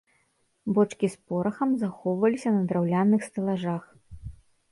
[0.75, 3.83] Бочкі з порахам захоўваліся на драўляных стэлажах.